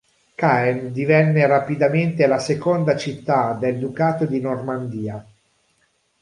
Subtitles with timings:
[0.33, 5.23] Caen divenne rapidamente la seconda città del ducato di Normandia.